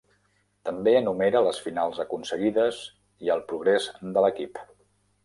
[0.69, 2.79] També enumera les finals aconseguides
[3.27, 4.59] i el progrés de l'equip.